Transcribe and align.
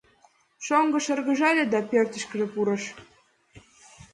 Шоҥго 0.65 0.99
шыргыжале 1.05 1.63
да 1.73 1.79
пӧртышкыжӧ 1.89 2.45
пурыш. 2.53 2.83